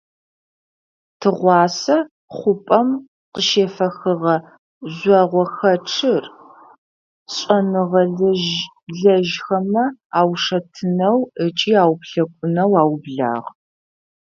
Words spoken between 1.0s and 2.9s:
Тыгъуасэ хъупӏэм